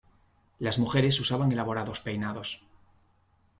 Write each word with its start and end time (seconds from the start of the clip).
Las 0.57 0.79
mujeres 0.79 1.19
usaban 1.19 1.51
elaborados 1.51 1.99
peinados. 2.01 2.63